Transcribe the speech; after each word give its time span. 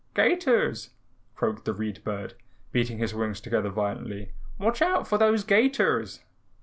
"'Gators!" 0.15 0.89
croaked 1.35 1.63
the 1.63 1.75
Read 1.75 2.03
Bird, 2.03 2.33
beating 2.71 2.97
his 2.97 3.13
wings 3.13 3.39
together 3.39 3.69
violently. 3.69 4.31
"Watch 4.57 4.81
out 4.81 5.07
for 5.07 5.19
those 5.19 5.43
'gators." 5.43 6.21